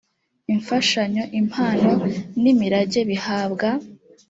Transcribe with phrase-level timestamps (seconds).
[0.53, 1.91] imfashanyo impano
[2.41, 3.67] n imirage bihabwa